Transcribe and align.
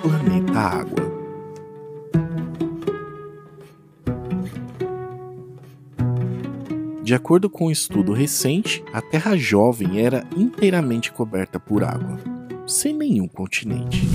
planeta 0.00 0.58
Água. 0.58 1.18
De 7.02 7.14
acordo 7.14 7.48
com 7.48 7.66
um 7.66 7.70
estudo 7.70 8.12
recente, 8.12 8.84
a 8.92 9.00
Terra 9.00 9.34
jovem 9.36 9.98
era 9.98 10.26
inteiramente 10.36 11.10
coberta 11.10 11.58
por 11.58 11.82
água, 11.82 12.18
sem 12.66 12.92
nenhum 12.92 13.26
continente. 13.26 14.06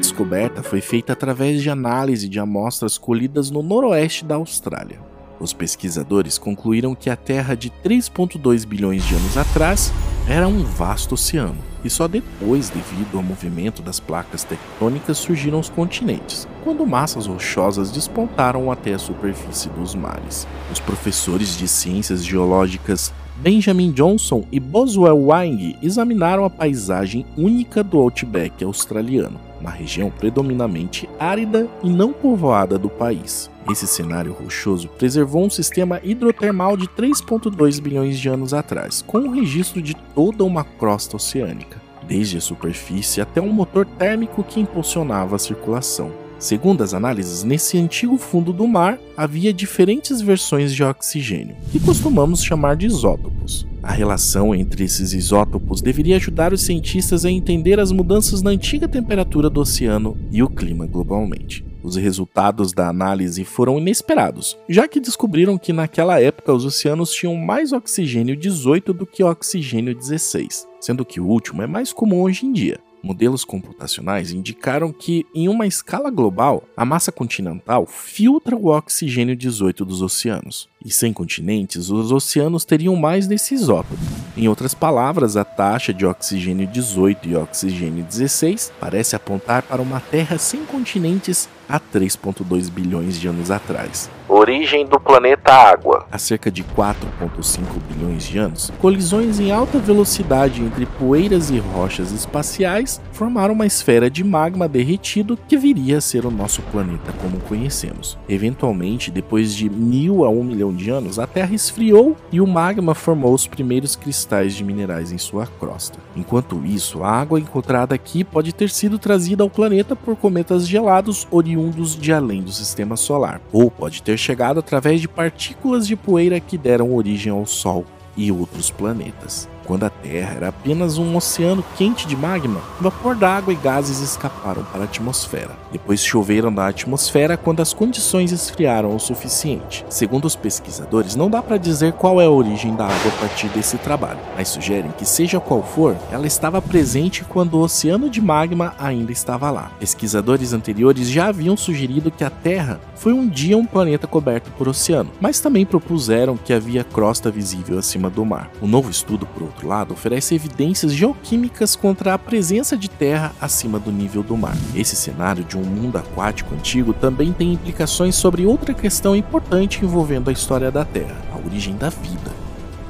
Descoberta 0.00 0.62
foi 0.62 0.80
feita 0.80 1.12
através 1.12 1.62
de 1.62 1.70
análise 1.70 2.28
de 2.28 2.40
amostras 2.40 2.98
colhidas 2.98 3.50
no 3.50 3.62
noroeste 3.62 4.24
da 4.24 4.34
Austrália. 4.34 4.98
Os 5.38 5.52
pesquisadores 5.52 6.36
concluíram 6.36 6.94
que 6.94 7.08
a 7.08 7.16
Terra 7.16 7.54
de 7.54 7.70
3,2 7.84 8.66
bilhões 8.66 9.06
de 9.06 9.14
anos 9.14 9.36
atrás 9.36 9.92
era 10.28 10.46
um 10.46 10.62
vasto 10.64 11.14
oceano, 11.14 11.56
e 11.82 11.88
só 11.88 12.06
depois, 12.06 12.68
devido 12.68 13.16
ao 13.16 13.22
movimento 13.22 13.80
das 13.80 13.98
placas 13.98 14.44
tectônicas, 14.44 15.16
surgiram 15.16 15.58
os 15.58 15.70
continentes, 15.70 16.46
quando 16.62 16.86
massas 16.86 17.26
rochosas 17.26 17.90
despontaram 17.90 18.70
até 18.70 18.92
a 18.92 18.98
superfície 18.98 19.70
dos 19.70 19.94
mares. 19.94 20.46
Os 20.70 20.78
professores 20.78 21.56
de 21.56 21.66
ciências 21.66 22.24
geológicas 22.24 23.12
Benjamin 23.40 23.90
Johnson 23.92 24.44
e 24.52 24.60
Boswell 24.60 25.18
Wang 25.26 25.74
examinaram 25.80 26.44
a 26.44 26.50
paisagem 26.50 27.24
única 27.38 27.82
do 27.82 27.98
Outback 27.98 28.62
australiano 28.62 29.40
uma 29.58 29.70
região 29.70 30.10
predominantemente 30.10 31.08
árida 31.18 31.68
e 31.82 31.88
não 31.88 32.12
povoada 32.12 32.78
do 32.78 32.88
país. 32.88 33.50
Esse 33.70 33.86
cenário 33.86 34.32
rochoso 34.32 34.88
preservou 34.88 35.44
um 35.44 35.50
sistema 35.50 36.00
hidrotermal 36.02 36.76
de 36.76 36.86
3,2 36.88 37.80
bilhões 37.80 38.18
de 38.18 38.28
anos 38.28 38.54
atrás, 38.54 39.02
com 39.02 39.18
o 39.18 39.30
registro 39.30 39.82
de 39.82 39.94
toda 40.14 40.44
uma 40.44 40.64
crosta 40.64 41.16
oceânica, 41.16 41.80
desde 42.08 42.38
a 42.38 42.40
superfície 42.40 43.20
até 43.20 43.40
um 43.40 43.52
motor 43.52 43.84
térmico 43.84 44.42
que 44.42 44.60
impulsionava 44.60 45.36
a 45.36 45.38
circulação. 45.38 46.10
Segundo 46.40 46.82
as 46.82 46.94
análises, 46.94 47.44
nesse 47.44 47.76
antigo 47.76 48.16
fundo 48.16 48.50
do 48.50 48.66
mar 48.66 48.98
havia 49.14 49.52
diferentes 49.52 50.22
versões 50.22 50.74
de 50.74 50.82
oxigênio, 50.82 51.54
que 51.70 51.78
costumamos 51.78 52.42
chamar 52.42 52.76
de 52.76 52.86
isótopos. 52.86 53.68
A 53.82 53.92
relação 53.92 54.54
entre 54.54 54.84
esses 54.84 55.12
isótopos 55.12 55.82
deveria 55.82 56.16
ajudar 56.16 56.54
os 56.54 56.62
cientistas 56.62 57.26
a 57.26 57.30
entender 57.30 57.78
as 57.78 57.92
mudanças 57.92 58.40
na 58.40 58.50
antiga 58.50 58.88
temperatura 58.88 59.50
do 59.50 59.60
oceano 59.60 60.16
e 60.30 60.42
o 60.42 60.48
clima 60.48 60.86
globalmente. 60.86 61.62
Os 61.82 61.96
resultados 61.96 62.72
da 62.72 62.88
análise 62.88 63.44
foram 63.44 63.78
inesperados, 63.78 64.56
já 64.66 64.88
que 64.88 64.98
descobriram 64.98 65.58
que 65.58 65.74
naquela 65.74 66.18
época 66.20 66.54
os 66.54 66.64
oceanos 66.64 67.12
tinham 67.12 67.36
mais 67.36 67.70
oxigênio 67.70 68.34
18 68.34 68.94
do 68.94 69.06
que 69.06 69.22
oxigênio 69.22 69.94
16, 69.94 70.66
sendo 70.80 71.04
que 71.04 71.20
o 71.20 71.26
último 71.26 71.60
é 71.60 71.66
mais 71.66 71.92
comum 71.92 72.22
hoje 72.22 72.46
em 72.46 72.52
dia. 72.52 72.80
Modelos 73.02 73.44
computacionais 73.44 74.30
indicaram 74.30 74.92
que, 74.92 75.26
em 75.34 75.48
uma 75.48 75.66
escala 75.66 76.10
global, 76.10 76.64
a 76.76 76.84
massa 76.84 77.10
continental 77.10 77.86
filtra 77.86 78.54
o 78.54 78.66
oxigênio 78.66 79.34
18 79.34 79.84
dos 79.84 80.02
oceanos. 80.02 80.68
E 80.84 80.90
sem 80.90 81.12
continentes, 81.12 81.88
os 81.88 82.12
oceanos 82.12 82.64
teriam 82.64 82.94
mais 82.96 83.26
desse 83.26 83.54
isótopo. 83.54 83.96
Em 84.36 84.48
outras 84.48 84.74
palavras, 84.74 85.36
a 85.36 85.44
taxa 85.44 85.94
de 85.94 86.04
oxigênio 86.04 86.66
18 86.66 87.28
e 87.28 87.36
oxigênio 87.36 88.04
16 88.04 88.72
parece 88.78 89.16
apontar 89.16 89.62
para 89.62 89.80
uma 89.80 90.00
Terra 90.00 90.38
sem 90.38 90.64
continentes 90.66 91.48
há 91.68 91.80
3,2 91.80 92.70
bilhões 92.70 93.18
de 93.18 93.28
anos 93.28 93.50
atrás. 93.50 94.10
Origem 94.40 94.86
do 94.86 94.98
planeta 94.98 95.52
Água. 95.52 96.06
Há 96.10 96.16
cerca 96.16 96.50
de 96.50 96.64
4,5 96.64 97.60
bilhões 97.90 98.26
de 98.26 98.38
anos, 98.38 98.72
colisões 98.80 99.38
em 99.38 99.52
alta 99.52 99.78
velocidade 99.78 100.62
entre 100.62 100.86
poeiras 100.86 101.50
e 101.50 101.58
rochas 101.58 102.10
espaciais 102.10 103.02
formaram 103.12 103.52
uma 103.52 103.66
esfera 103.66 104.08
de 104.08 104.24
magma 104.24 104.66
derretido 104.66 105.38
que 105.46 105.58
viria 105.58 105.98
a 105.98 106.00
ser 106.00 106.24
o 106.24 106.30
nosso 106.30 106.62
planeta 106.62 107.12
como 107.20 107.38
conhecemos. 107.40 108.16
Eventualmente, 108.26 109.10
depois 109.10 109.54
de 109.54 109.68
mil 109.68 110.24
a 110.24 110.30
um 110.30 110.42
milhão 110.42 110.72
de 110.72 110.88
anos, 110.88 111.18
a 111.18 111.26
Terra 111.26 111.54
esfriou 111.54 112.16
e 112.32 112.40
o 112.40 112.46
magma 112.46 112.94
formou 112.94 113.34
os 113.34 113.46
primeiros 113.46 113.94
cristais 113.94 114.54
de 114.54 114.64
minerais 114.64 115.12
em 115.12 115.18
sua 115.18 115.46
crosta. 115.46 115.98
Enquanto 116.16 116.64
isso, 116.64 117.04
a 117.04 117.10
água 117.10 117.38
encontrada 117.38 117.94
aqui 117.94 118.24
pode 118.24 118.54
ter 118.54 118.70
sido 118.70 118.98
trazida 118.98 119.42
ao 119.42 119.50
planeta 119.50 119.94
por 119.94 120.16
cometas 120.16 120.66
gelados 120.66 121.28
oriundos 121.30 121.94
de 121.94 122.10
além 122.10 122.42
do 122.42 122.50
sistema 122.50 122.96
solar, 122.96 123.38
ou 123.52 123.70
pode 123.70 124.02
ter 124.02 124.16
chegado 124.16 124.30
através 124.48 125.00
de 125.00 125.08
partículas 125.08 125.86
de 125.86 125.94
poeira 125.94 126.40
que 126.40 126.56
deram 126.56 126.94
origem 126.94 127.30
ao 127.32 127.44
Sol 127.44 127.84
e 128.16 128.32
outros 128.32 128.70
planetas. 128.70 129.48
Quando 129.70 129.84
a 129.84 129.90
Terra 129.90 130.34
era 130.34 130.48
apenas 130.48 130.98
um 130.98 131.16
oceano 131.16 131.64
quente 131.76 132.04
de 132.04 132.16
magma, 132.16 132.60
vapor 132.80 133.14
d'água 133.14 133.52
e 133.52 133.56
gases 133.56 134.00
escaparam 134.00 134.64
para 134.64 134.80
a 134.80 134.84
atmosfera. 134.84 135.56
Depois 135.70 136.04
choveram 136.04 136.52
da 136.52 136.66
atmosfera 136.66 137.36
quando 137.36 137.60
as 137.60 137.72
condições 137.72 138.32
esfriaram 138.32 138.96
o 138.96 138.98
suficiente. 138.98 139.86
Segundo 139.88 140.24
os 140.24 140.34
pesquisadores, 140.34 141.14
não 141.14 141.30
dá 141.30 141.40
para 141.40 141.56
dizer 141.56 141.92
qual 141.92 142.20
é 142.20 142.26
a 142.26 142.30
origem 142.30 142.74
da 142.74 142.86
água 142.86 143.12
a 143.16 143.20
partir 143.20 143.46
desse 143.50 143.78
trabalho, 143.78 144.18
mas 144.36 144.48
sugerem 144.48 144.90
que, 144.98 145.04
seja 145.04 145.38
qual 145.38 145.62
for, 145.62 145.96
ela 146.10 146.26
estava 146.26 146.60
presente 146.60 147.22
quando 147.22 147.54
o 147.54 147.60
oceano 147.60 148.10
de 148.10 148.20
magma 148.20 148.74
ainda 148.76 149.12
estava 149.12 149.52
lá. 149.52 149.70
Pesquisadores 149.78 150.52
anteriores 150.52 151.08
já 151.08 151.28
haviam 151.28 151.56
sugerido 151.56 152.10
que 152.10 152.24
a 152.24 152.30
Terra 152.30 152.80
foi 152.96 153.12
um 153.12 153.28
dia 153.28 153.56
um 153.56 153.64
planeta 153.64 154.08
coberto 154.08 154.50
por 154.58 154.66
oceano, 154.66 155.12
mas 155.20 155.38
também 155.38 155.64
propuseram 155.64 156.36
que 156.36 156.52
havia 156.52 156.82
crosta 156.82 157.30
visível 157.30 157.78
acima 157.78 158.10
do 158.10 158.24
mar. 158.26 158.50
Um 158.60 158.66
novo 158.66 158.90
estudo, 158.90 159.24
por 159.26 159.44
outro 159.44 159.59
outro 159.60 159.68
lado, 159.68 159.94
oferece 159.94 160.34
evidências 160.34 160.92
geoquímicas 160.92 161.76
contra 161.76 162.14
a 162.14 162.18
presença 162.18 162.76
de 162.76 162.88
terra 162.88 163.32
acima 163.40 163.78
do 163.78 163.92
nível 163.92 164.22
do 164.22 164.36
mar. 164.36 164.56
Esse 164.74 164.96
cenário 164.96 165.44
de 165.44 165.56
um 165.56 165.62
mundo 165.62 165.98
aquático 165.98 166.54
antigo 166.54 166.92
também 166.92 167.32
tem 167.32 167.52
implicações 167.52 168.14
sobre 168.14 168.46
outra 168.46 168.72
questão 168.72 169.14
importante 169.14 169.84
envolvendo 169.84 170.30
a 170.30 170.32
história 170.32 170.70
da 170.70 170.84
Terra, 170.84 171.16
a 171.32 171.46
origem 171.46 171.76
da 171.76 171.90
vida. 171.90 172.32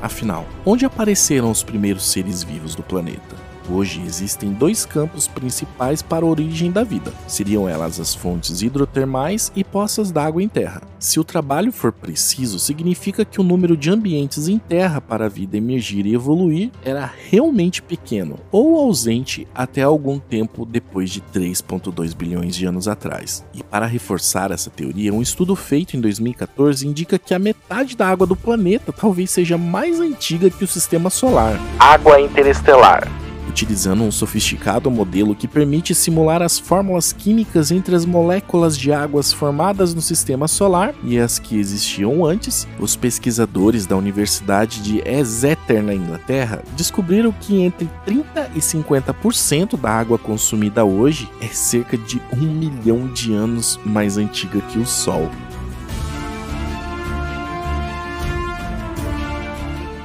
Afinal, 0.01 0.47
onde 0.65 0.85
apareceram 0.85 1.51
os 1.51 1.63
primeiros 1.63 2.11
seres 2.11 2.43
vivos 2.43 2.75
do 2.75 2.83
planeta? 2.83 3.50
Hoje 3.73 4.03
existem 4.05 4.53
dois 4.53 4.85
campos 4.85 5.29
principais 5.29 6.03
para 6.03 6.25
a 6.25 6.29
origem 6.29 6.73
da 6.73 6.83
vida. 6.83 7.13
Seriam 7.29 7.69
elas 7.69 8.01
as 8.01 8.13
fontes 8.13 8.63
hidrotermais 8.63 9.53
e 9.55 9.63
poças 9.63 10.11
d'água 10.11 10.43
em 10.43 10.49
terra. 10.49 10.83
Se 10.99 11.21
o 11.21 11.25
trabalho 11.25 11.71
for 11.71 11.93
preciso, 11.93 12.59
significa 12.59 13.25
que 13.25 13.41
o 13.41 13.45
número 13.45 13.77
de 13.77 13.89
ambientes 13.89 14.49
em 14.49 14.59
terra 14.59 15.01
para 15.01 15.27
a 15.27 15.29
vida 15.29 15.57
emergir 15.57 16.05
e 16.05 16.15
evoluir 16.15 16.73
era 16.85 17.11
realmente 17.31 17.81
pequeno 17.81 18.41
ou 18.51 18.77
ausente 18.77 19.47
até 19.55 19.83
algum 19.83 20.19
tempo 20.19 20.67
depois 20.67 21.09
de 21.09 21.21
3,2 21.21 22.15
bilhões 22.15 22.57
de 22.57 22.67
anos 22.67 22.89
atrás. 22.89 23.45
E 23.55 23.63
para 23.63 23.87
reforçar 23.87 24.51
essa 24.51 24.69
teoria, 24.69 25.15
um 25.15 25.23
estudo 25.23 25.55
feito 25.55 25.97
em 25.97 26.01
2014 26.01 26.87
indica 26.87 27.19
que 27.21 27.33
a 27.33 27.39
metade 27.39 27.97
da 27.97 28.09
água 28.09 28.27
do 28.27 28.35
planeta 28.35 28.93
talvez 28.93 29.31
seja 29.31 29.57
mais 29.57 30.01
antiga 30.01 30.51
que 30.51 30.65
o 30.65 30.69
sistema 30.69 31.09
solar. 31.09 31.59
Água 31.79 32.21
interestelar 32.21 33.20
utilizando 33.51 34.03
um 34.03 34.11
sofisticado 34.11 34.91
modelo 34.91 35.35
que 35.35 35.47
permite 35.47 35.95
simular 35.95 36.41
as 36.41 36.59
fórmulas 36.59 37.13
químicas 37.13 37.71
entre 37.71 37.95
as 37.95 38.07
moléculas 38.07 38.79
de 38.79 38.93
águas 38.93 39.33
formadas 39.33 39.93
no 39.93 40.01
sistema 40.01 40.49
solar 40.49 40.95
e 41.03 41.19
as 41.19 41.39
que 41.39 41.59
existiam 41.59 42.25
antes, 42.25 42.67
os 42.79 42.97
pesquisadores 42.97 43.87
da 43.87 43.97
Universidade 43.97 44.81
de 44.81 45.03
Exeter, 45.07 45.83
na 45.83 45.95
Inglaterra, 45.95 46.63
descobriram 46.77 47.33
que 47.33 47.61
entre 47.61 47.89
30% 48.07 48.25
e 48.55 48.61
50% 48.61 49.79
da 49.79 49.91
água 49.91 50.19
consumida 50.19 50.85
hoje 50.85 51.29
é 51.41 51.49
cerca 51.49 51.99
de 51.99 52.23
um 52.33 52.47
milhão 52.47 53.09
de 53.09 53.35
anos 53.35 53.79
mais 53.85 54.17
antiga 54.17 54.61
que 54.61 54.79
o 54.79 54.87
Sol. 54.87 55.29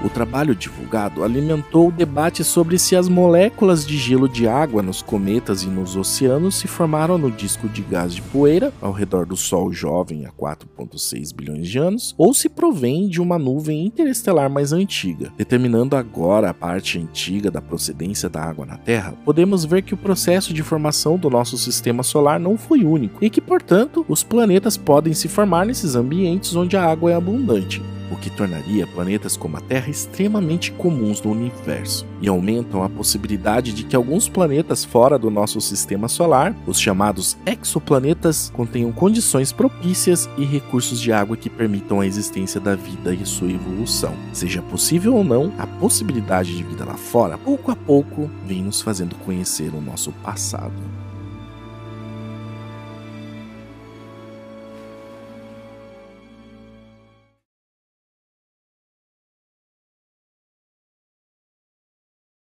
O 0.05 0.09
trabalho 0.09 0.53
divulgado 0.53 1.23
alimentou 1.23 1.87
o 1.87 1.91
debate 1.91 2.43
sobre 2.43 2.77
se 2.77 2.95
as 2.95 3.09
moléculas 3.09 3.83
de 3.83 3.97
gelo 3.97 4.29
de 4.29 4.47
água 4.47 4.83
nos 4.83 5.01
cometas 5.01 5.63
e 5.63 5.67
nos 5.67 5.95
oceanos 5.95 6.59
se 6.59 6.67
formaram 6.67 7.17
no 7.17 7.31
disco 7.31 7.67
de 7.67 7.81
gás 7.81 8.13
de 8.13 8.21
poeira 8.21 8.71
ao 8.79 8.91
redor 8.91 9.25
do 9.25 9.35
Sol 9.35 9.73
jovem 9.73 10.27
há 10.27 10.29
4,6 10.29 11.33
bilhões 11.33 11.67
de 11.67 11.79
anos, 11.79 12.13
ou 12.19 12.35
se 12.35 12.47
provém 12.47 13.09
de 13.09 13.19
uma 13.19 13.39
nuvem 13.39 13.83
interestelar 13.83 14.47
mais 14.47 14.71
antiga. 14.71 15.33
Determinando 15.35 15.95
agora 15.95 16.51
a 16.51 16.53
parte 16.53 16.99
antiga 16.99 17.49
da 17.49 17.59
procedência 17.59 18.29
da 18.29 18.43
água 18.43 18.63
na 18.63 18.77
Terra, 18.77 19.15
podemos 19.25 19.65
ver 19.65 19.81
que 19.81 19.95
o 19.95 19.97
processo 19.97 20.53
de 20.53 20.61
formação 20.61 21.17
do 21.17 21.31
nosso 21.31 21.57
sistema 21.57 22.03
solar 22.03 22.39
não 22.39 22.59
foi 22.59 22.85
único 22.85 23.25
e 23.25 23.29
que, 23.31 23.41
portanto, 23.41 24.05
os 24.07 24.23
planetas 24.23 24.77
podem 24.77 25.15
se 25.15 25.27
formar 25.27 25.65
nesses 25.65 25.95
ambientes 25.95 26.55
onde 26.55 26.77
a 26.77 26.85
água 26.85 27.09
é 27.09 27.15
abundante 27.15 27.81
o 28.11 28.15
que 28.15 28.29
tornaria 28.29 28.87
planetas 28.87 29.35
como 29.37 29.57
a 29.57 29.61
Terra 29.61 29.89
extremamente 29.89 30.71
comuns 30.71 31.21
no 31.21 31.31
universo, 31.31 32.05
e 32.21 32.27
aumentam 32.27 32.83
a 32.83 32.89
possibilidade 32.89 33.73
de 33.73 33.83
que 33.83 33.95
alguns 33.95 34.27
planetas 34.27 34.83
fora 34.83 35.17
do 35.17 35.29
nosso 35.29 35.59
sistema 35.61 36.07
solar, 36.07 36.55
os 36.65 36.79
chamados 36.79 37.37
exoplanetas, 37.45 38.51
contenham 38.53 38.91
condições 38.91 39.51
propícias 39.51 40.29
e 40.37 40.45
recursos 40.45 40.99
de 40.99 41.11
água 41.11 41.37
que 41.37 41.49
permitam 41.49 41.99
a 41.99 42.07
existência 42.07 42.59
da 42.59 42.75
vida 42.75 43.13
e 43.13 43.25
sua 43.25 43.51
evolução. 43.51 44.13
Seja 44.33 44.61
possível 44.61 45.15
ou 45.15 45.23
não, 45.23 45.53
a 45.57 45.67
possibilidade 45.67 46.55
de 46.55 46.63
vida 46.63 46.85
lá 46.85 46.95
fora, 46.95 47.37
pouco 47.37 47.71
a 47.71 47.75
pouco, 47.75 48.29
vem 48.45 48.63
nos 48.63 48.81
fazendo 48.81 49.15
conhecer 49.15 49.73
o 49.73 49.81
nosso 49.81 50.11
passado. 50.11 51.04